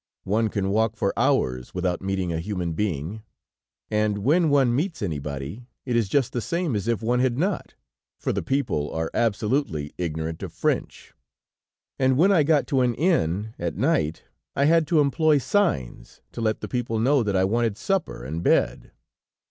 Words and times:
One 0.23 0.47
can 0.47 0.71
walk 0.71 0.95
for 0.95 1.13
hours 1.15 1.75
without 1.75 2.01
meeting 2.01 2.33
a 2.33 2.39
human 2.39 2.73
being, 2.73 3.21
and 3.91 4.17
when 4.23 4.49
one 4.49 4.75
meets 4.75 5.03
anybody, 5.03 5.67
it 5.85 5.95
is 5.95 6.09
just 6.09 6.33
the 6.33 6.41
same 6.41 6.75
as 6.75 6.87
if 6.87 7.03
one 7.03 7.19
had 7.19 7.37
not, 7.37 7.75
for 8.17 8.33
the 8.33 8.41
people 8.41 8.91
are 8.93 9.11
absolutely 9.13 9.93
ignorant 9.99 10.41
of 10.41 10.53
French, 10.53 11.13
and 11.99 12.17
when 12.17 12.31
I 12.31 12.41
got 12.41 12.65
to 12.69 12.81
an 12.81 12.95
inn 12.95 13.53
at 13.59 13.77
night, 13.77 14.23
I 14.55 14.65
had 14.65 14.87
to 14.87 15.01
employ 15.01 15.37
signs 15.37 16.21
to 16.31 16.41
let 16.41 16.61
the 16.61 16.67
people 16.67 16.97
know 16.97 17.21
that 17.21 17.35
I 17.35 17.43
wanted 17.43 17.77
supper 17.77 18.23
and 18.25 18.41
bed. 18.41 18.89